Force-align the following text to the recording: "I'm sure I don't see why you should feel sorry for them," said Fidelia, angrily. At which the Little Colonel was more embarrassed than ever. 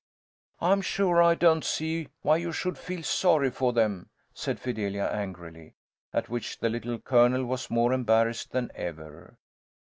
"I'm 0.61 0.81
sure 0.81 1.21
I 1.21 1.35
don't 1.35 1.63
see 1.63 2.07
why 2.23 2.37
you 2.37 2.51
should 2.51 2.75
feel 2.75 3.03
sorry 3.03 3.51
for 3.51 3.71
them," 3.71 4.09
said 4.33 4.59
Fidelia, 4.59 5.05
angrily. 5.05 5.75
At 6.11 6.27
which 6.27 6.57
the 6.57 6.69
Little 6.69 6.97
Colonel 6.97 7.45
was 7.45 7.69
more 7.69 7.93
embarrassed 7.93 8.51
than 8.51 8.71
ever. 8.73 9.37